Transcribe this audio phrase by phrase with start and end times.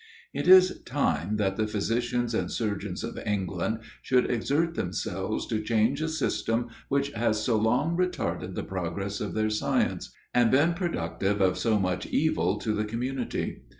[0.33, 6.01] It is time that the physicians and surgeons of England, should exert themselves to change
[6.01, 11.39] a system which has so long retarded the progress of their science, and been productive
[11.39, 13.61] of so much evil to the community.